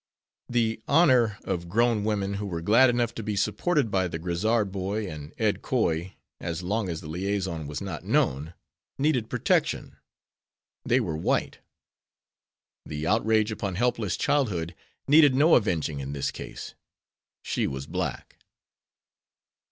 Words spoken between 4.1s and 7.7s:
Grizzard boys and Ed Coy, as long as the liaison